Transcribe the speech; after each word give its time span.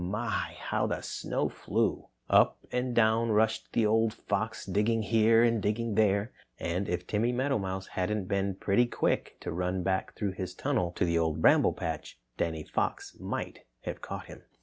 My, 0.03 0.55
how 0.59 0.87
the 0.87 1.01
snow 1.01 1.47
flew! 1.47 2.07
Up 2.27 2.57
and 2.71 2.95
down 2.95 3.29
rushed 3.29 3.71
the 3.71 3.85
old 3.85 4.15
fox, 4.15 4.65
digging 4.65 5.03
here 5.03 5.43
and 5.43 5.61
digging 5.61 5.93
there, 5.93 6.31
and 6.57 6.89
if 6.89 7.05
Timmy 7.05 7.31
Meadowmouse 7.31 7.89
hadn't 7.89 8.25
been 8.25 8.55
pretty 8.55 8.87
quick 8.87 9.37
to 9.41 9.51
run 9.51 9.83
back 9.83 10.15
through 10.15 10.31
his 10.31 10.55
tunnel 10.55 10.91
to 10.93 11.05
the 11.05 11.19
Old 11.19 11.39
Bramble 11.39 11.73
Patch, 11.73 12.17
Danny 12.35 12.63
Fox 12.63 13.15
might 13.19 13.59
have 13.81 14.01
caught 14.01 14.25
him. 14.25 14.41